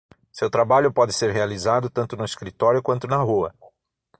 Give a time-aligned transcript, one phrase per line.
[0.31, 3.53] Seu trabalho pode ser realizado tanto no escritório quanto na rua.